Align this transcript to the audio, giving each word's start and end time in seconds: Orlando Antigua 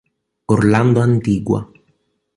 Orlando 0.47 0.97
Antigua 1.03 1.61